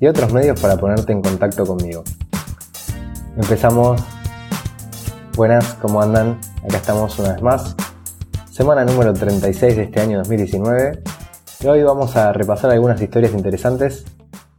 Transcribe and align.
y 0.00 0.06
otros 0.06 0.32
medios 0.32 0.60
para 0.60 0.76
ponerte 0.76 1.12
en 1.12 1.22
contacto 1.22 1.64
conmigo. 1.64 2.04
Empezamos. 3.36 4.02
Buenas, 5.36 5.74
¿cómo 5.74 6.00
andan? 6.00 6.38
Acá 6.64 6.78
estamos 6.78 7.18
una 7.18 7.32
vez 7.32 7.42
más. 7.42 7.76
Semana 8.50 8.84
número 8.84 9.12
36 9.12 9.76
de 9.76 9.82
este 9.82 10.00
año 10.00 10.18
2019. 10.18 11.02
Y 11.60 11.66
hoy 11.66 11.82
vamos 11.82 12.16
a 12.16 12.32
repasar 12.32 12.70
algunas 12.70 13.00
historias 13.00 13.32
interesantes 13.34 14.04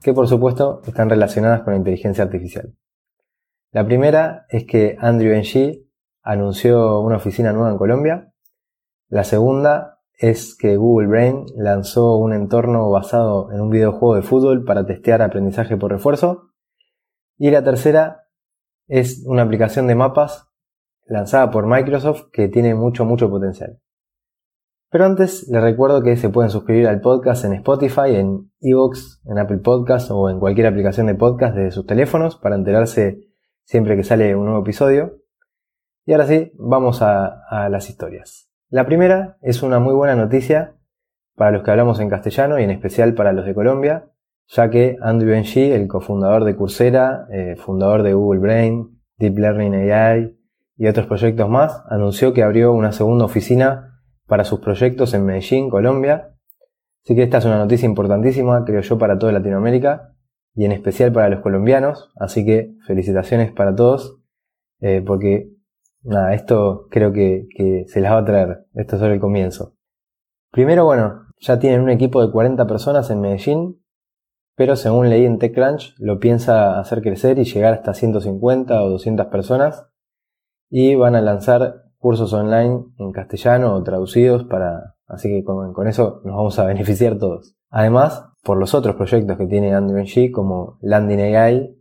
que 0.01 0.13
por 0.13 0.27
supuesto 0.27 0.81
están 0.85 1.09
relacionadas 1.09 1.61
con 1.61 1.73
la 1.73 1.79
inteligencia 1.79 2.23
artificial. 2.23 2.73
La 3.71 3.85
primera 3.85 4.45
es 4.49 4.65
que 4.65 4.97
Andrew 4.99 5.35
Ng 5.35 5.83
anunció 6.23 6.99
una 7.01 7.17
oficina 7.17 7.51
nueva 7.53 7.71
en 7.71 7.77
Colombia. 7.77 8.31
La 9.09 9.23
segunda 9.23 9.96
es 10.17 10.55
que 10.55 10.77
Google 10.77 11.07
Brain 11.07 11.45
lanzó 11.55 12.17
un 12.17 12.33
entorno 12.33 12.89
basado 12.89 13.51
en 13.51 13.61
un 13.61 13.69
videojuego 13.69 14.15
de 14.15 14.23
fútbol 14.23 14.65
para 14.65 14.85
testear 14.85 15.21
aprendizaje 15.21 15.77
por 15.77 15.91
refuerzo. 15.91 16.49
Y 17.37 17.51
la 17.51 17.63
tercera 17.63 18.27
es 18.87 19.23
una 19.27 19.43
aplicación 19.43 19.85
de 19.87 19.95
mapas 19.95 20.47
lanzada 21.05 21.51
por 21.51 21.67
Microsoft 21.67 22.29
que 22.33 22.47
tiene 22.47 22.73
mucho, 22.73 23.05
mucho 23.05 23.29
potencial. 23.29 23.79
Pero 24.89 25.05
antes 25.05 25.47
les 25.49 25.61
recuerdo 25.61 26.01
que 26.01 26.17
se 26.17 26.29
pueden 26.29 26.49
suscribir 26.49 26.87
al 26.87 27.01
podcast 27.01 27.45
en 27.45 27.53
Spotify, 27.53 28.15
en 28.15 28.51
Evox, 28.59 29.21
en 29.25 29.37
Apple 29.37 29.57
Podcasts 29.57 30.09
o 30.11 30.29
en 30.29 30.39
cualquier 30.39 30.67
aplicación 30.67 31.07
de 31.07 31.15
podcast 31.15 31.55
desde 31.55 31.71
sus 31.71 31.85
teléfonos 31.85 32.37
para 32.37 32.55
enterarse 32.55 33.19
siempre 33.65 33.95
que 33.95 34.03
sale 34.03 34.35
un 34.35 34.45
nuevo 34.45 34.61
episodio. 34.61 35.19
Y 36.05 36.13
ahora 36.13 36.25
sí, 36.25 36.53
vamos 36.57 37.01
a 37.01 37.67
las 37.69 37.89
historias. 37.89 38.46
La 38.69 38.85
primera 38.85 39.37
es 39.41 39.63
una 39.63 39.79
muy 39.79 39.93
buena 39.93 40.15
noticia 40.15 40.75
para 41.35 41.51
los 41.51 41.63
que 41.63 41.71
hablamos 41.71 42.01
en 42.01 42.09
castellano 42.09 42.59
y 42.59 42.63
en 42.63 42.69
especial 42.69 43.13
para 43.13 43.31
los 43.31 43.45
de 43.45 43.53
Colombia, 43.53 44.11
ya 44.47 44.69
que 44.69 44.97
Andrew 45.01 45.33
Ng, 45.37 45.71
el 45.71 45.87
cofundador 45.87 46.43
de 46.43 46.57
Coursera, 46.57 47.27
eh, 47.31 47.55
fundador 47.55 48.03
de 48.03 48.13
Google 48.13 48.41
Brain, 48.41 48.99
Deep 49.19 49.37
Learning 49.37 49.73
AI 49.73 50.37
y 50.75 50.87
otros 50.87 51.07
proyectos 51.07 51.49
más, 51.49 51.81
anunció 51.89 52.33
que 52.33 52.43
abrió 52.43 52.73
una 52.73 52.91
segunda 52.91 53.23
oficina 53.23 54.01
para 54.25 54.43
sus 54.43 54.59
proyectos 54.59 55.13
en 55.13 55.25
Medellín, 55.25 55.69
Colombia. 55.69 56.35
Así 57.05 57.15
que 57.15 57.23
esta 57.23 57.37
es 57.37 57.45
una 57.45 57.59
noticia 57.59 57.85
importantísima, 57.85 58.65
creo 58.65 58.81
yo, 58.81 58.97
para 58.97 59.17
toda 59.17 59.31
Latinoamérica 59.31 60.13
y 60.53 60.65
en 60.65 60.73
especial 60.73 61.13
para 61.13 61.29
los 61.29 61.39
colombianos. 61.39 62.11
Así 62.19 62.45
que 62.45 62.73
felicitaciones 62.85 63.53
para 63.53 63.73
todos, 63.73 64.19
eh, 64.81 65.01
porque 65.07 65.56
nada, 66.07 66.33
esto 66.33 66.87
creo 66.89 67.11
que, 67.13 67.47
se 67.87 68.01
las 68.01 68.13
va 68.13 68.19
a 68.19 68.25
traer. 68.25 68.65
Esto 68.73 68.95
es 68.95 68.99
solo 69.01 69.13
el 69.13 69.19
comienzo. 69.19 69.75
Primero, 70.51 70.85
bueno, 70.85 71.27
ya 71.39 71.59
tienen 71.59 71.81
un 71.81 71.89
equipo 71.89 72.25
de 72.25 72.31
40 72.31 72.65
personas 72.67 73.09
en 73.09 73.21
Medellín, 73.21 73.83
pero 74.55 74.75
según 74.75 75.09
leí 75.09 75.25
en 75.25 75.37
TechCrunch, 75.37 75.95
lo 75.99 76.19
piensa 76.19 76.79
hacer 76.79 77.01
crecer 77.01 77.37
y 77.37 77.43
llegar 77.43 77.73
hasta 77.73 77.93
150 77.93 78.81
o 78.83 78.89
200 78.89 79.27
personas. 79.27 79.87
Y 80.69 80.95
van 80.95 81.15
a 81.15 81.21
lanzar 81.21 81.83
cursos 81.97 82.33
online 82.33 82.85
en 82.97 83.11
castellano 83.11 83.73
o 83.73 83.83
traducidos 83.83 84.45
para, 84.45 84.95
así 85.07 85.29
que 85.29 85.43
con, 85.43 85.87
eso 85.87 86.21
nos 86.23 86.35
vamos 86.35 86.57
a 86.59 86.65
beneficiar 86.65 87.17
todos. 87.17 87.55
Además, 87.69 88.25
por 88.43 88.57
los 88.57 88.73
otros 88.73 88.95
proyectos 88.95 89.37
que 89.37 89.45
tiene 89.45 89.75
Andrew 89.75 90.03
G, 90.03 90.31
como 90.31 90.77
Landing 90.81 91.35
AI 91.35 91.76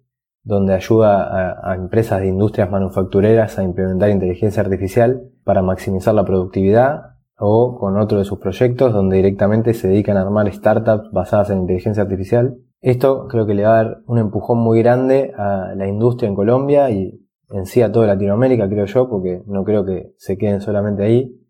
donde 0.46 0.74
ayuda 0.74 1.60
a, 1.60 1.74
empresas 1.74 2.20
de 2.20 2.28
industrias 2.28 2.70
manufactureras 2.70 3.58
a 3.58 3.64
implementar 3.64 4.10
inteligencia 4.10 4.62
artificial 4.62 5.28
para 5.42 5.60
maximizar 5.60 6.14
la 6.14 6.24
productividad 6.24 7.16
o 7.36 7.76
con 7.76 7.98
otro 7.98 8.18
de 8.18 8.24
sus 8.24 8.38
proyectos 8.38 8.92
donde 8.92 9.16
directamente 9.16 9.74
se 9.74 9.88
dedican 9.88 10.16
a 10.16 10.22
armar 10.22 10.50
startups 10.52 11.10
basadas 11.10 11.50
en 11.50 11.58
inteligencia 11.58 12.04
artificial. 12.04 12.58
Esto 12.80 13.26
creo 13.26 13.44
que 13.44 13.54
le 13.54 13.64
va 13.64 13.70
a 13.70 13.84
dar 13.84 13.98
un 14.06 14.18
empujón 14.18 14.58
muy 14.58 14.78
grande 14.78 15.32
a 15.36 15.74
la 15.74 15.88
industria 15.88 16.28
en 16.28 16.36
Colombia 16.36 16.90
y 16.90 17.20
en 17.50 17.66
sí 17.66 17.82
a 17.82 17.90
toda 17.90 18.06
Latinoamérica, 18.06 18.68
creo 18.68 18.86
yo, 18.86 19.08
porque 19.08 19.42
no 19.46 19.64
creo 19.64 19.84
que 19.84 20.14
se 20.16 20.38
queden 20.38 20.60
solamente 20.60 21.02
ahí. 21.02 21.40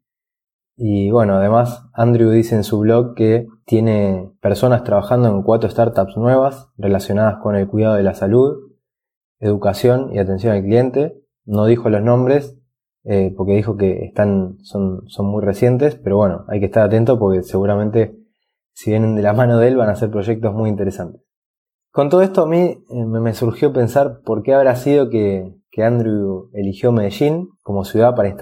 Y 0.75 1.11
bueno, 1.11 1.35
además 1.35 1.87
Andrew 1.93 2.31
dice 2.31 2.55
en 2.55 2.65
su 2.65 2.79
blog 2.79 3.15
que 3.15 3.47
tiene 3.67 4.33
personas 4.41 4.85
trabajando 4.85 5.29
en 5.29 5.43
cuatro 5.43 5.69
startups 5.69 6.17
nuevas 6.17 6.71
relacionadas 6.79 7.37
con 7.43 7.57
el 7.57 7.69
cuidado 7.69 7.97
de 7.97 8.03
la 8.03 8.15
salud 8.15 8.67
educación 9.41 10.11
y 10.13 10.19
atención 10.19 10.55
al 10.55 10.63
cliente. 10.63 11.15
No 11.45 11.67
dijo 11.67 11.89
los 11.91 12.03
nombres 12.03 12.57
eh, 13.05 13.33
porque 13.37 13.55
dijo 13.55 13.77
que 13.77 14.05
están, 14.05 14.59
son, 14.63 15.09
son 15.09 15.27
muy 15.27 15.45
recientes, 15.45 15.95
pero 15.95 16.17
bueno, 16.17 16.45
hay 16.49 16.59
que 16.59 16.67
estar 16.67 16.83
atento 16.83 17.19
porque 17.21 17.43
seguramente 17.43 18.17
si 18.73 18.91
vienen 18.91 19.15
de 19.15 19.23
la 19.23 19.33
mano 19.33 19.59
de 19.59 19.69
él 19.69 19.77
van 19.77 19.89
a 19.89 19.95
ser 19.95 20.11
proyectos 20.11 20.53
muy 20.53 20.69
interesantes. 20.69 21.23
Con 21.93 22.11
todo 22.11 22.23
esto 22.23 22.43
a 22.43 22.47
mí 22.47 22.85
eh, 22.91 23.07
me 23.07 23.33
surgió 23.33 23.73
pensar 23.73 24.23
por 24.25 24.43
qué 24.43 24.55
habrá 24.55 24.75
sido 24.75 25.09
que, 25.09 25.55
que 25.71 25.85
Andrew 25.85 26.51
eligió 26.53 26.91
Medellín 26.91 27.51
como 27.63 27.85
ciudad 27.85 28.17
para 28.17 28.35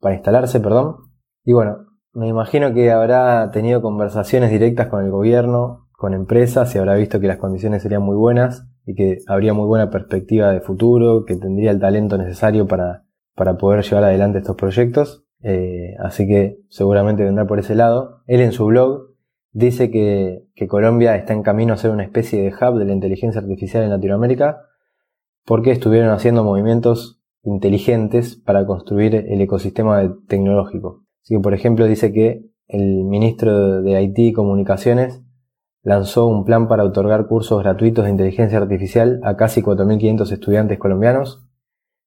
para 0.00 0.14
instalarse, 0.14 0.60
perdón. 0.60 0.96
Y 1.42 1.54
bueno, 1.54 1.86
me 2.12 2.28
imagino 2.28 2.74
que 2.74 2.92
habrá 2.92 3.50
tenido 3.52 3.80
conversaciones 3.80 4.50
directas 4.50 4.88
con 4.88 5.02
el 5.02 5.10
gobierno, 5.10 5.88
con 5.92 6.12
empresas 6.12 6.74
y 6.74 6.78
habrá 6.78 6.94
visto 6.94 7.20
que 7.20 7.26
las 7.26 7.38
condiciones 7.38 7.82
serían 7.82 8.02
muy 8.02 8.16
buenas 8.16 8.66
y 8.86 8.94
que 8.94 9.18
habría 9.26 9.54
muy 9.54 9.66
buena 9.66 9.90
perspectiva 9.90 10.52
de 10.52 10.60
futuro, 10.60 11.24
que 11.24 11.36
tendría 11.36 11.70
el 11.70 11.80
talento 11.80 12.18
necesario 12.18 12.66
para, 12.66 13.04
para 13.34 13.56
poder 13.56 13.84
llevar 13.84 14.04
adelante 14.04 14.38
estos 14.38 14.56
proyectos. 14.56 15.24
Eh, 15.42 15.94
así 16.00 16.26
que 16.26 16.58
seguramente 16.68 17.24
vendrá 17.24 17.46
por 17.46 17.58
ese 17.58 17.74
lado. 17.74 18.22
Él 18.26 18.40
en 18.40 18.52
su 18.52 18.66
blog 18.66 19.10
dice 19.52 19.90
que, 19.90 20.44
que 20.54 20.66
Colombia 20.66 21.16
está 21.16 21.32
en 21.32 21.42
camino 21.42 21.72
a 21.72 21.76
ser 21.76 21.90
una 21.90 22.04
especie 22.04 22.42
de 22.42 22.48
hub 22.48 22.78
de 22.78 22.84
la 22.84 22.92
inteligencia 22.92 23.40
artificial 23.40 23.84
en 23.84 23.90
Latinoamérica 23.90 24.62
porque 25.44 25.70
estuvieron 25.70 26.10
haciendo 26.10 26.44
movimientos 26.44 27.20
inteligentes 27.42 28.36
para 28.36 28.66
construir 28.66 29.14
el 29.14 29.40
ecosistema 29.40 30.16
tecnológico. 30.28 31.04
Así 31.22 31.34
que, 31.34 31.40
por 31.40 31.54
ejemplo, 31.54 31.86
dice 31.86 32.12
que 32.12 32.46
el 32.66 33.04
ministro 33.04 33.82
de 33.82 34.02
IT 34.02 34.18
y 34.18 34.32
Comunicaciones 34.32 35.22
lanzó 35.84 36.26
un 36.26 36.44
plan 36.44 36.66
para 36.66 36.82
otorgar 36.82 37.26
cursos 37.26 37.62
gratuitos 37.62 38.04
de 38.04 38.10
inteligencia 38.10 38.58
artificial 38.58 39.20
a 39.22 39.36
casi 39.36 39.62
4.500 39.62 40.32
estudiantes 40.32 40.78
colombianos. 40.78 41.46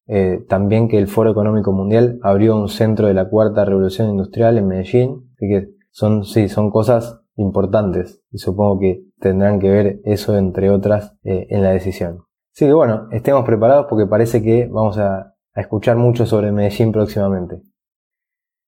Eh, 0.07 0.43
también 0.49 0.87
que 0.87 0.97
el 0.97 1.07
Foro 1.07 1.31
Económico 1.31 1.71
Mundial 1.71 2.19
abrió 2.23 2.55
un 2.55 2.69
centro 2.69 3.07
de 3.07 3.13
la 3.13 3.29
Cuarta 3.29 3.65
Revolución 3.65 4.09
Industrial 4.09 4.57
en 4.57 4.67
Medellín. 4.67 5.29
Así 5.35 5.47
que 5.47 5.69
son, 5.91 6.25
sí, 6.25 6.49
son 6.49 6.71
cosas 6.71 7.21
importantes 7.35 8.23
y 8.31 8.39
supongo 8.39 8.79
que 8.79 9.03
tendrán 9.19 9.59
que 9.59 9.69
ver 9.69 9.99
eso 10.05 10.35
entre 10.37 10.71
otras 10.71 11.15
eh, 11.23 11.45
en 11.51 11.61
la 11.61 11.69
decisión. 11.69 12.23
Así 12.55 12.65
que 12.65 12.73
bueno, 12.73 13.07
estemos 13.11 13.45
preparados 13.45 13.85
porque 13.87 14.07
parece 14.07 14.41
que 14.41 14.67
vamos 14.67 14.97
a, 14.97 15.35
a 15.53 15.61
escuchar 15.61 15.97
mucho 15.97 16.25
sobre 16.25 16.51
Medellín 16.51 16.91
próximamente. 16.91 17.61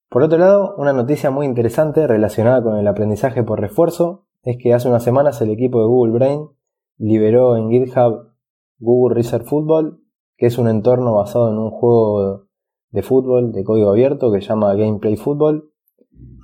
Por 0.08 0.22
otro 0.22 0.38
lado, 0.38 0.76
una 0.78 0.94
noticia 0.94 1.32
muy 1.32 1.48
interesante 1.48 2.06
relacionada 2.06 2.62
con 2.62 2.78
el 2.78 2.88
aprendizaje 2.88 3.42
por 3.42 3.60
refuerzo 3.60 4.28
es 4.44 4.58
que 4.62 4.74
hace 4.74 4.88
unas 4.88 5.04
semanas 5.04 5.42
el 5.42 5.50
equipo 5.50 5.80
de 5.82 5.88
Google 5.88 6.14
Brain 6.14 6.48
liberó 6.98 7.56
en 7.58 7.70
GitHub 7.70 8.30
Google 8.80 9.16
Research 9.16 9.46
Football, 9.46 10.02
que 10.38 10.46
es 10.46 10.58
un 10.58 10.68
entorno 10.68 11.16
basado 11.16 11.50
en 11.50 11.58
un 11.58 11.72
juego 11.72 12.48
de 12.92 13.04
fútbol 13.04 13.52
de 13.52 13.64
código 13.64 13.90
abierto 13.90 14.32
que 14.32 14.42
se 14.42 14.48
llama 14.48 14.74
Gameplay 14.76 15.16
Football. 15.16 15.72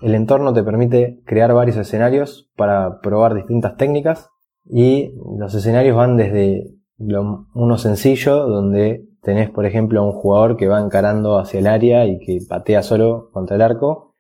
El 0.02 0.16
entorno 0.16 0.54
te 0.54 0.64
permite 0.64 1.22
crear 1.26 1.54
varios 1.54 1.78
escenarios 1.78 2.52
para 2.56 3.00
probar 3.02 3.34
distintas 3.34 3.78
técnicas 3.78 4.30
y 4.66 5.14
los 5.38 5.54
escenarios 5.54 5.96
van 5.96 6.18
desde 6.18 6.76
uno 6.98 7.78
sencillo 7.78 8.48
donde 8.48 9.08
tenés 9.22 9.50
por 9.50 9.66
ejemplo 9.66 10.04
un 10.04 10.14
jugador 10.14 10.56
que 10.56 10.68
va 10.68 10.80
encarando 10.80 11.38
hacia 11.38 11.60
el 11.60 11.68
área 11.68 12.06
y 12.06 12.20
que 12.20 12.40
patea 12.48 12.84
solo 12.84 13.30
contra 13.32 13.56
el 13.56 13.62
arco 13.62 14.16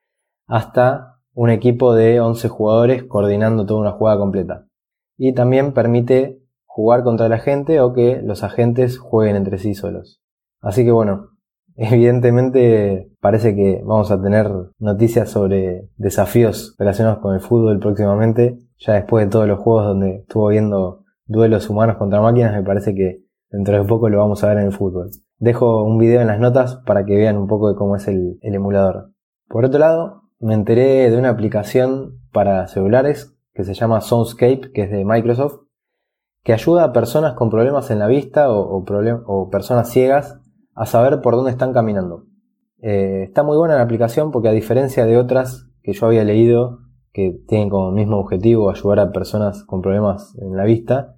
hasta 0.47 1.14
un 1.35 1.49
equipo 1.49 1.93
de 1.93 2.21
11 2.21 2.47
jugadores 2.47 3.03
coordinando 3.03 3.65
toda 3.65 3.81
una 3.81 3.91
jugada 3.91 4.17
completa. 4.17 4.65
Y 5.17 5.33
también 5.33 5.73
permite 5.73 6.39
jugar 6.65 7.03
contra 7.03 7.29
la 7.29 7.37
gente 7.37 7.79
o 7.81 7.93
que 7.93 8.21
los 8.23 8.43
agentes 8.43 8.97
jueguen 8.97 9.35
entre 9.35 9.57
sí 9.57 9.75
solos. 9.75 10.21
Así 10.61 10.83
que 10.83 10.91
bueno, 10.91 11.29
evidentemente 11.75 13.11
parece 13.19 13.53
que 13.53 13.81
vamos 13.85 14.11
a 14.11 14.21
tener 14.21 14.49
noticias 14.79 15.29
sobre 15.29 15.89
desafíos 15.97 16.73
relacionados 16.79 17.19
con 17.19 17.35
el 17.35 17.41
fútbol 17.41 17.79
próximamente. 17.79 18.57
Ya 18.77 18.93
después 18.93 19.25
de 19.25 19.31
todos 19.31 19.47
los 19.47 19.59
juegos 19.59 19.85
donde 19.85 20.15
estuvo 20.17 20.47
viendo 20.47 21.03
duelos 21.25 21.69
humanos 21.69 21.97
contra 21.97 22.21
máquinas, 22.21 22.53
me 22.53 22.63
parece 22.63 22.95
que 22.95 23.23
dentro 23.49 23.77
de 23.77 23.87
poco 23.87 24.09
lo 24.09 24.19
vamos 24.19 24.43
a 24.43 24.47
ver 24.47 24.59
en 24.59 24.65
el 24.65 24.73
fútbol. 24.73 25.11
Dejo 25.37 25.83
un 25.83 25.97
video 25.97 26.21
en 26.21 26.27
las 26.27 26.39
notas 26.39 26.77
para 26.85 27.03
que 27.03 27.15
vean 27.15 27.37
un 27.37 27.47
poco 27.47 27.69
de 27.69 27.75
cómo 27.75 27.97
es 27.97 28.07
el, 28.07 28.37
el 28.41 28.55
emulador. 28.55 29.11
Por 29.47 29.65
otro 29.65 29.79
lado, 29.79 30.24
me 30.39 30.53
enteré 30.53 31.09
de 31.09 31.17
una 31.17 31.29
aplicación 31.29 32.19
para 32.31 32.67
celulares 32.67 33.35
que 33.53 33.63
se 33.63 33.73
llama 33.73 34.01
Soundscape, 34.01 34.71
que 34.73 34.83
es 34.83 34.91
de 34.91 35.05
Microsoft, 35.05 35.61
que 36.43 36.53
ayuda 36.53 36.83
a 36.83 36.93
personas 36.93 37.33
con 37.33 37.49
problemas 37.49 37.89
en 37.89 37.99
la 37.99 38.07
vista 38.07 38.51
o, 38.51 39.49
personas 39.49 39.89
ciegas 39.89 40.39
a 40.75 40.85
saber 40.85 41.21
por 41.21 41.35
dónde 41.35 41.51
están 41.51 41.73
caminando. 41.73 42.25
Eh, 42.81 43.23
está 43.23 43.43
muy 43.43 43.57
buena 43.57 43.75
la 43.75 43.81
aplicación 43.81 44.31
porque 44.31 44.49
a 44.49 44.51
diferencia 44.51 45.05
de 45.05 45.17
otras 45.17 45.67
que 45.81 45.93
yo 45.93 46.05
había 46.05 46.23
leído 46.23 46.79
que 47.13 47.39
tienen 47.47 47.69
como 47.69 47.91
mismo 47.91 48.17
objetivo 48.17 48.69
ayudar 48.69 48.99
a 48.99 49.11
personas 49.11 49.63
con 49.63 49.81
problemas 49.81 50.37
en 50.37 50.57
la 50.57 50.65
vista, 50.65 51.15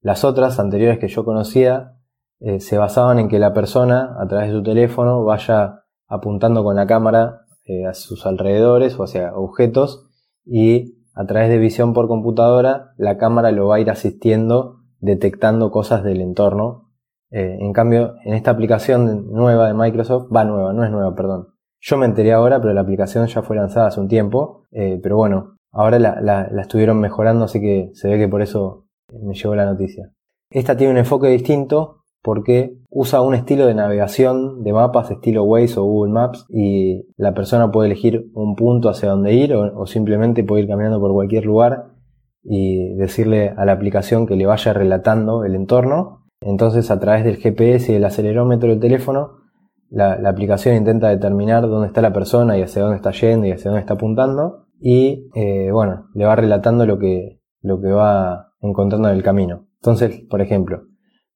las 0.00 0.24
otras 0.24 0.58
anteriores 0.58 0.98
que 0.98 1.08
yo 1.08 1.24
conocía 1.24 1.94
eh, 2.40 2.60
se 2.60 2.76
basaban 2.76 3.20
en 3.20 3.28
que 3.28 3.38
la 3.38 3.52
persona 3.52 4.16
a 4.18 4.26
través 4.26 4.48
de 4.48 4.54
su 4.54 4.62
teléfono 4.62 5.24
vaya 5.24 5.84
apuntando 6.08 6.64
con 6.64 6.76
la 6.76 6.86
cámara 6.86 7.42
eh, 7.68 7.86
a 7.86 7.92
sus 7.92 8.24
alrededores 8.24 8.98
o 8.98 9.04
hacia 9.04 9.36
objetos 9.36 10.08
y 10.44 11.04
a 11.14 11.26
través 11.26 11.50
de 11.50 11.58
visión 11.58 11.92
por 11.92 12.08
computadora, 12.08 12.94
la 12.96 13.18
cámara 13.18 13.50
lo 13.52 13.68
va 13.68 13.76
a 13.76 13.80
ir 13.80 13.90
asistiendo 13.90 14.80
detectando 15.00 15.70
cosas 15.70 16.02
del 16.02 16.22
entorno. 16.22 16.90
Eh, 17.30 17.58
en 17.60 17.72
cambio, 17.74 18.14
en 18.24 18.32
esta 18.32 18.52
aplicación 18.52 19.30
nueva 19.30 19.68
de 19.68 19.74
Microsoft, 19.74 20.34
va 20.34 20.44
nueva, 20.44 20.72
no 20.72 20.82
es 20.82 20.90
nueva, 20.90 21.14
perdón. 21.14 21.48
Yo 21.80 21.98
me 21.98 22.06
enteré 22.06 22.32
ahora, 22.32 22.60
pero 22.60 22.72
la 22.72 22.80
aplicación 22.80 23.26
ya 23.26 23.42
fue 23.42 23.56
lanzada 23.56 23.88
hace 23.88 24.00
un 24.00 24.08
tiempo. 24.08 24.64
Eh, 24.70 24.98
pero 25.02 25.16
bueno, 25.16 25.56
ahora 25.70 25.98
la, 25.98 26.20
la 26.20 26.62
estuvieron 26.62 26.98
mejorando, 27.00 27.44
así 27.44 27.60
que 27.60 27.90
se 27.92 28.08
ve 28.08 28.18
que 28.18 28.28
por 28.28 28.40
eso 28.40 28.86
me 29.12 29.34
llegó 29.34 29.54
la 29.54 29.66
noticia. 29.66 30.10
Esta 30.50 30.76
tiene 30.76 30.92
un 30.92 30.98
enfoque 30.98 31.28
distinto 31.28 31.97
porque 32.22 32.76
usa 32.90 33.22
un 33.22 33.34
estilo 33.34 33.66
de 33.66 33.74
navegación 33.74 34.62
de 34.62 34.72
mapas 34.72 35.10
estilo 35.10 35.44
Waze 35.44 35.78
o 35.78 35.84
Google 35.84 36.12
Maps 36.12 36.46
y 36.48 37.06
la 37.16 37.34
persona 37.34 37.70
puede 37.70 37.88
elegir 37.88 38.30
un 38.34 38.56
punto 38.56 38.88
hacia 38.88 39.10
donde 39.10 39.34
ir 39.34 39.54
o, 39.54 39.86
simplemente 39.86 40.44
puede 40.44 40.62
ir 40.62 40.68
caminando 40.68 41.00
por 41.00 41.12
cualquier 41.12 41.44
lugar 41.44 41.92
y 42.42 42.94
decirle 42.94 43.54
a 43.56 43.64
la 43.64 43.72
aplicación 43.72 44.26
que 44.26 44.36
le 44.36 44.46
vaya 44.46 44.72
relatando 44.72 45.44
el 45.44 45.54
entorno. 45.54 46.24
Entonces 46.40 46.90
a 46.90 47.00
través 47.00 47.24
del 47.24 47.36
GPS 47.36 47.90
y 47.90 47.94
del 47.94 48.04
acelerómetro 48.04 48.70
del 48.70 48.80
teléfono 48.80 49.38
la, 49.90 50.12
aplicación 50.28 50.76
intenta 50.76 51.08
determinar 51.08 51.66
dónde 51.66 51.88
está 51.88 52.02
la 52.02 52.12
persona 52.12 52.58
y 52.58 52.62
hacia 52.62 52.82
dónde 52.82 52.96
está 52.96 53.10
yendo 53.12 53.46
y 53.46 53.52
hacia 53.52 53.70
dónde 53.70 53.80
está 53.80 53.94
apuntando 53.94 54.66
y 54.80 55.28
eh, 55.34 55.70
bueno, 55.72 56.06
le 56.14 56.24
va 56.24 56.36
relatando 56.36 56.86
lo 56.86 56.98
que, 56.98 57.40
lo 57.62 57.80
que 57.80 57.90
va 57.90 58.52
encontrando 58.60 59.08
en 59.08 59.16
el 59.16 59.22
camino. 59.22 59.66
Entonces, 59.80 60.22
por 60.28 60.40
ejemplo, 60.40 60.82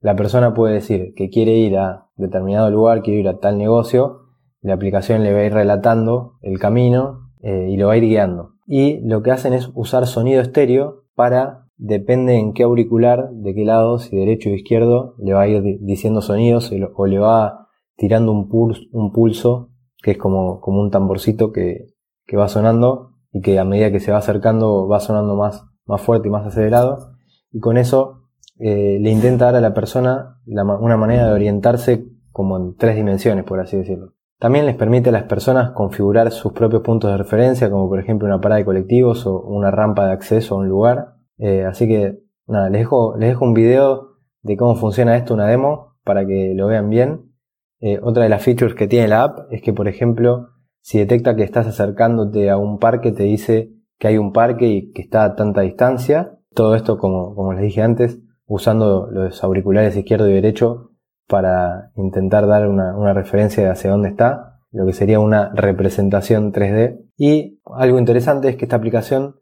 la 0.03 0.17
persona 0.17 0.53
puede 0.53 0.75
decir 0.75 1.15
que 1.15 1.31
quiere 1.31 1.53
ir 1.53 1.79
a 1.79 2.09
determinado 2.17 2.71
lugar, 2.71 3.03
quiere 3.03 3.21
ir 3.21 3.29
a 3.29 3.39
tal 3.39 3.57
negocio, 3.57 4.23
la 4.61 4.75
aplicación 4.75 5.23
le 5.23 5.33
va 5.33 5.41
a 5.41 5.45
ir 5.45 5.55
relatando 5.55 6.39
el 6.43 6.59
camino 6.59 7.31
eh, 7.41 7.69
y 7.71 7.77
lo 7.77 7.87
va 7.87 7.95
a 7.95 7.97
ir 7.97 8.05
guiando. 8.05 8.55
Y 8.67 9.01
lo 9.07 9.23
que 9.23 9.31
hacen 9.31 9.53
es 9.53 9.71
usar 9.75 10.07
sonido 10.07 10.43
estéreo 10.43 11.05
para, 11.15 11.69
depende 11.77 12.35
en 12.35 12.53
qué 12.53 12.65
auricular, 12.65 13.31
de 13.31 13.55
qué 13.55 13.65
lado, 13.65 13.99
si 13.99 14.17
derecho 14.17 14.51
o 14.51 14.55
izquierdo, 14.55 15.15
le 15.19 15.35
va 15.35 15.43
a 15.43 15.49
ir 15.49 15.79
diciendo 15.81 16.21
sonidos 16.21 16.73
o 16.97 17.07
le 17.07 17.19
va 17.19 17.69
tirando 17.97 18.33
un 18.33 18.49
pulso, 18.49 18.83
un 18.93 19.13
pulso 19.13 19.71
que 20.03 20.13
es 20.13 20.19
como, 20.19 20.61
como 20.61 20.81
un 20.81 20.91
tamborcito 20.91 21.53
que, 21.53 21.87
que 22.27 22.37
va 22.37 22.49
sonando 22.49 23.13
y 23.33 23.41
que 23.41 23.59
a 23.61 23.65
medida 23.65 23.93
que 23.93 24.01
se 24.01 24.11
va 24.11 24.19
acercando 24.19 24.89
va 24.89 24.99
sonando 24.99 25.37
más, 25.37 25.65
más 25.87 26.01
fuerte 26.01 26.27
y 26.27 26.31
más 26.33 26.45
acelerado. 26.45 27.13
Y 27.53 27.61
con 27.61 27.79
eso 27.79 28.22
eh, 28.65 28.99
le 29.01 29.11
intenta 29.11 29.47
dar 29.47 29.57
a 29.57 29.61
la 29.61 29.75
persona 29.75 30.39
una 30.47 30.97
manera 30.97 31.27
de 31.27 31.33
orientarse 31.33 32.07
como 32.31 32.57
en 32.57 32.77
tres 32.77 32.95
dimensiones, 32.95 33.45
por 33.45 33.59
así 33.59 33.77
decirlo. 33.77 34.15
También 34.39 34.67
les 34.67 34.77
permite 34.77 35.09
a 35.09 35.13
las 35.13 35.25
personas 35.25 35.73
configurar 35.73 36.31
sus 36.31 36.53
propios 36.53 36.83
puntos 36.83 37.11
de 37.11 37.17
referencia, 37.17 37.71
como 37.71 37.89
por 37.89 37.99
ejemplo 37.99 38.27
una 38.27 38.41
parada 38.41 38.61
de 38.61 38.65
colectivos 38.65 39.27
o 39.27 39.41
una 39.41 39.73
rampa 39.73 40.07
de 40.07 40.13
acceso 40.13 40.55
a 40.55 40.59
un 40.59 40.69
lugar. 40.69 41.15
Eh, 41.39 41.65
así 41.65 41.89
que 41.89 42.23
nada, 42.47 42.71
les 42.71 42.83
dejo, 42.83 43.17
les 43.17 43.31
dejo 43.31 43.45
un 43.45 43.55
video 43.55 44.17
de 44.43 44.57
cómo 44.57 44.77
funciona 44.77 45.17
esto, 45.17 45.35
una 45.35 45.47
demo, 45.47 45.97
para 46.05 46.25
que 46.25 46.55
lo 46.55 46.69
vean 46.69 46.89
bien. 46.89 47.33
Eh, 47.81 47.99
otra 48.01 48.23
de 48.23 48.29
las 48.29 48.43
features 48.43 48.75
que 48.75 48.87
tiene 48.87 49.09
la 49.09 49.25
app 49.25 49.53
es 49.53 49.61
que, 49.61 49.73
por 49.73 49.89
ejemplo, 49.89 50.51
si 50.81 50.99
detecta 50.99 51.35
que 51.35 51.43
estás 51.43 51.67
acercándote 51.67 52.49
a 52.49 52.59
un 52.59 52.79
parque, 52.79 53.11
te 53.11 53.25
dice 53.25 53.73
que 53.99 54.09
hay 54.09 54.19
un 54.19 54.33
parque 54.33 54.67
y 54.67 54.93
que 54.93 55.03
está 55.03 55.25
a 55.25 55.35
tanta 55.35 55.63
distancia. 55.63 56.39
Todo 56.55 56.77
esto, 56.77 56.99
como, 56.99 57.35
como 57.35 57.53
les 57.53 57.63
dije 57.63 57.83
antes, 57.83 58.21
usando 58.53 59.09
los 59.11 59.43
auriculares 59.43 59.97
izquierdo 59.97 60.29
y 60.29 60.35
derecho 60.35 60.91
para 61.27 61.91
intentar 61.97 62.47
dar 62.47 62.69
una, 62.69 63.15
referencia 63.15 63.63
de 63.63 63.71
hacia 63.71 63.91
dónde 63.91 64.11
está, 64.11 64.61
lo 64.71 64.85
que 64.85 64.93
sería 64.93 65.21
una 65.21 65.51
representación 65.55 66.53
3D. 66.53 67.03
Y 67.17 67.61
algo 67.65 67.99
interesante 67.99 68.51
es 68.51 68.57
que 68.57 68.67
esta 68.67 68.77
aplicación, 68.77 69.37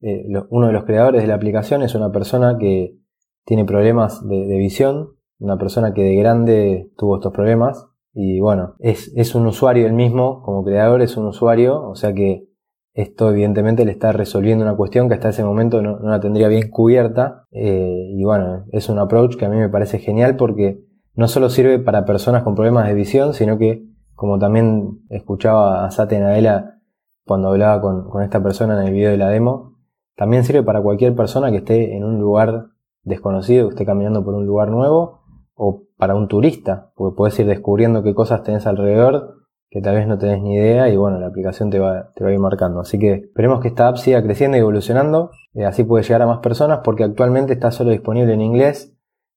eh, 0.00 0.24
uno 0.50 0.68
de 0.68 0.72
los 0.72 0.84
creadores 0.84 1.22
de 1.22 1.26
la 1.26 1.34
aplicación 1.34 1.82
es 1.82 1.96
una 1.96 2.12
persona 2.12 2.56
que 2.56 2.96
tiene 3.44 3.64
problemas 3.64 4.24
de, 4.28 4.56
visión, 4.56 5.16
una 5.40 5.58
persona 5.58 5.92
que 5.92 6.02
de 6.02 6.14
grande 6.14 6.88
tuvo 6.96 7.16
estos 7.16 7.32
problemas 7.32 7.88
y 8.14 8.38
bueno, 8.38 8.76
es, 8.78 9.12
es 9.16 9.34
un 9.34 9.44
usuario 9.48 9.88
el 9.88 9.92
mismo, 9.92 10.40
como 10.42 10.62
creador 10.62 11.02
es 11.02 11.16
un 11.16 11.26
usuario, 11.26 11.82
o 11.82 11.96
sea 11.96 12.12
que 12.12 12.46
esto 12.94 13.30
evidentemente 13.30 13.84
le 13.84 13.92
está 13.92 14.12
resolviendo 14.12 14.64
una 14.64 14.76
cuestión 14.76 15.08
que 15.08 15.14
hasta 15.14 15.30
ese 15.30 15.44
momento 15.44 15.80
no, 15.80 15.98
la 16.00 16.20
tendría 16.20 16.48
bien 16.48 16.68
cubierta. 16.70 17.46
Eh, 17.50 18.10
y 18.10 18.22
bueno, 18.24 18.64
es 18.70 18.88
un 18.88 18.98
approach 18.98 19.36
que 19.36 19.46
a 19.46 19.48
mí 19.48 19.56
me 19.56 19.68
parece 19.68 19.98
genial 19.98 20.36
porque 20.36 20.84
no 21.14 21.28
solo 21.28 21.48
sirve 21.48 21.78
para 21.78 22.04
personas 22.04 22.42
con 22.42 22.54
problemas 22.54 22.86
de 22.88 22.94
visión, 22.94 23.34
sino 23.34 23.58
que, 23.58 23.86
como 24.14 24.38
también 24.38 25.00
escuchaba 25.08 25.84
a 25.84 25.90
Sate 25.90 26.20
Nadella 26.20 26.80
cuando 27.24 27.48
hablaba 27.48 27.80
con, 27.80 28.08
con 28.10 28.22
esta 28.22 28.42
persona 28.42 28.80
en 28.80 28.88
el 28.88 28.92
video 28.92 29.10
de 29.10 29.16
la 29.16 29.28
demo, 29.28 29.78
también 30.16 30.44
sirve 30.44 30.62
para 30.62 30.82
cualquier 30.82 31.14
persona 31.14 31.50
que 31.50 31.58
esté 31.58 31.96
en 31.96 32.04
un 32.04 32.18
lugar 32.18 32.66
desconocido, 33.04 33.68
que 33.68 33.74
esté 33.74 33.86
caminando 33.86 34.24
por 34.24 34.34
un 34.34 34.46
lugar 34.46 34.70
nuevo, 34.70 35.22
o 35.54 35.84
para 35.96 36.14
un 36.14 36.28
turista, 36.28 36.92
porque 36.94 37.16
puedes 37.16 37.38
ir 37.38 37.46
descubriendo 37.46 38.02
qué 38.02 38.14
cosas 38.14 38.42
tenés 38.42 38.66
alrededor 38.66 39.41
que 39.72 39.80
tal 39.80 39.94
vez 39.94 40.06
no 40.06 40.18
tenés 40.18 40.42
ni 40.42 40.54
idea 40.54 40.90
y 40.90 40.98
bueno, 40.98 41.18
la 41.18 41.28
aplicación 41.28 41.70
te 41.70 41.78
va, 41.78 42.12
te 42.14 42.22
va 42.22 42.28
a 42.28 42.32
ir 42.34 42.38
marcando. 42.38 42.80
Así 42.80 42.98
que 42.98 43.12
esperemos 43.14 43.60
que 43.60 43.68
esta 43.68 43.88
app 43.88 43.96
siga 43.96 44.22
creciendo 44.22 44.58
y 44.58 44.60
evolucionando, 44.60 45.30
eh, 45.54 45.64
así 45.64 45.82
puede 45.82 46.04
llegar 46.04 46.20
a 46.20 46.26
más 46.26 46.40
personas 46.40 46.80
porque 46.84 47.04
actualmente 47.04 47.54
está 47.54 47.70
solo 47.70 47.90
disponible 47.90 48.34
en 48.34 48.42
inglés 48.42 48.94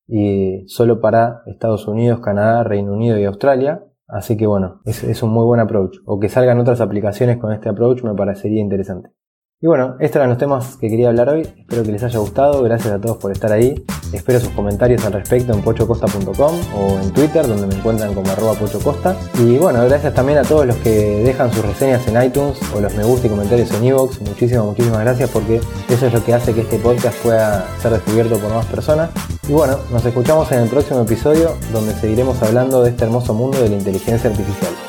y 0.09 0.65
solo 0.67 0.99
para 0.99 1.41
Estados 1.45 1.87
Unidos, 1.87 2.19
Canadá, 2.19 2.65
Reino 2.65 2.91
Unido 2.91 3.17
y 3.17 3.23
Australia. 3.23 3.85
Así 4.09 4.35
que 4.35 4.45
bueno, 4.45 4.81
es, 4.83 5.05
es 5.05 5.23
un 5.23 5.29
muy 5.29 5.45
buen 5.45 5.61
approach. 5.61 5.99
O 6.05 6.19
que 6.19 6.27
salgan 6.27 6.59
otras 6.59 6.81
aplicaciones 6.81 7.37
con 7.37 7.53
este 7.53 7.69
approach 7.69 8.03
me 8.03 8.13
parecería 8.13 8.59
interesante. 8.59 9.11
Y 9.65 9.67
bueno, 9.67 9.95
estos 10.00 10.17
eran 10.17 10.29
los 10.29 10.38
temas 10.38 10.77
que 10.77 10.89
quería 10.89 11.07
hablar 11.07 11.27
hoy. 11.27 11.41
Espero 11.41 11.81
que 11.81 11.91
les 11.91 12.03
haya 12.03 12.19
gustado. 12.19 12.62
Gracias 12.62 12.93
a 12.93 13.01
todos 13.01 13.17
por 13.17 13.31
estar 13.31 13.51
ahí. 13.51 13.84
Espero 14.13 14.39
sus 14.39 14.50
comentarios 14.50 15.03
al 15.05 15.13
respecto 15.13 15.53
en 15.53 15.63
pochocosta.com 15.63 16.55
o 16.75 17.00
en 17.00 17.12
Twitter, 17.13 17.48
donde 17.48 17.65
me 17.65 17.74
encuentran 17.74 18.13
como 18.13 18.29
arroba 18.29 18.53
pochocosta. 18.53 19.17
Y 19.39 19.57
bueno, 19.57 19.84
gracias 19.86 20.13
también 20.13 20.38
a 20.38 20.43
todos 20.43 20.67
los 20.67 20.75
que 20.75 21.24
dejan 21.24 21.51
sus 21.51 21.65
reseñas 21.65 22.07
en 22.07 22.22
iTunes 22.22 22.60
o 22.75 22.79
los 22.79 22.93
me 22.93 23.05
gusta 23.05 23.25
y 23.25 23.31
comentarios 23.31 23.72
en 23.72 23.86
Evox. 23.86 24.22
Muchísimas, 24.22 24.65
muchísimas 24.65 25.00
gracias 25.00 25.31
porque 25.31 25.60
eso 25.89 26.05
es 26.05 26.13
lo 26.13 26.24
que 26.24 26.36
hace 26.36 26.53
que 26.53 26.62
este 26.62 26.77
podcast 26.77 27.17
pueda 27.24 27.65
ser 27.81 27.93
descubierto 27.93 28.38
por 28.38 28.53
más 28.53 28.67
personas. 28.67 29.10
Y 29.50 29.53
bueno, 29.53 29.79
nos 29.91 30.05
escuchamos 30.05 30.51
en 30.51 30.60
el 30.60 30.69
próximo 30.69 31.01
episodio 31.01 31.55
donde 31.74 31.95
seguiremos 31.95 32.39
hablando 32.43 32.84
de 32.84 32.91
este 32.91 33.05
hermoso 33.05 33.34
mundo 33.34 33.60
de 33.60 33.69
la 33.69 33.77
inteligencia 33.77 34.29
artificial. 34.29 34.84